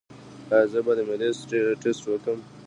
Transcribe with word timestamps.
ایا 0.53 0.67
زه 0.71 0.79
باید 0.85 0.99
د 1.05 1.07
معدې 1.07 1.29
ټسټ 1.81 2.03
وکړم؟ 2.07 2.39